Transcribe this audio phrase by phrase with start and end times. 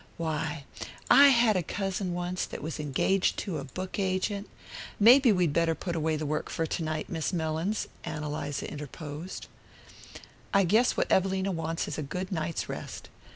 [0.17, 0.63] Why,
[1.11, 4.49] I had a cousin once that was engaged to a book agent"
[4.99, 9.45] "Maybe we'd better put away the work for to night, Miss Mellins," Ann Eliza interposed.
[10.55, 13.09] "I guess what Evelina wants is a good night's rest."